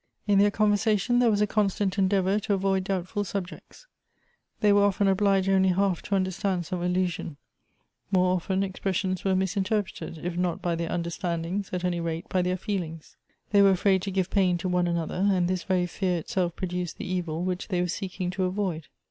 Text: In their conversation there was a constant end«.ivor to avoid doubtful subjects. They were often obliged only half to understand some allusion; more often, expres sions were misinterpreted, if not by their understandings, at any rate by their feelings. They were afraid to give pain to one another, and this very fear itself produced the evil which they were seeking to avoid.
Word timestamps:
In 0.27 0.39
their 0.39 0.49
conversation 0.49 1.19
there 1.19 1.29
was 1.29 1.41
a 1.41 1.45
constant 1.45 1.99
end«.ivor 1.99 2.39
to 2.39 2.55
avoid 2.55 2.85
doubtful 2.85 3.23
subjects. 3.23 3.85
They 4.59 4.73
were 4.73 4.81
often 4.83 5.07
obliged 5.07 5.47
only 5.47 5.69
half 5.69 6.01
to 6.01 6.15
understand 6.15 6.65
some 6.65 6.81
allusion; 6.81 7.37
more 8.11 8.35
often, 8.35 8.63
expres 8.63 8.95
sions 8.95 9.23
were 9.23 9.35
misinterpreted, 9.35 10.17
if 10.17 10.35
not 10.35 10.59
by 10.59 10.73
their 10.73 10.91
understandings, 10.91 11.69
at 11.71 11.83
any 11.83 11.99
rate 11.99 12.27
by 12.29 12.41
their 12.41 12.57
feelings. 12.57 13.15
They 13.51 13.61
were 13.61 13.69
afraid 13.69 14.01
to 14.01 14.09
give 14.09 14.31
pain 14.31 14.57
to 14.57 14.67
one 14.67 14.87
another, 14.87 15.29
and 15.29 15.47
this 15.47 15.61
very 15.65 15.85
fear 15.85 16.17
itself 16.17 16.55
produced 16.55 16.97
the 16.97 17.05
evil 17.05 17.43
which 17.43 17.67
they 17.67 17.79
were 17.79 17.87
seeking 17.87 18.31
to 18.31 18.45
avoid. 18.45 18.87